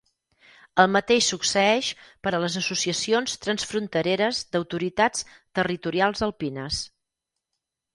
El 0.83 0.87
mateix 0.93 1.27
succeeix 1.33 1.91
per 2.25 2.33
a 2.33 2.41
les 2.45 2.57
associacions 2.63 3.37
transfrontereres 3.45 4.43
d'autoritats 4.57 5.31
territorials 5.61 6.31
alpines. 6.33 6.87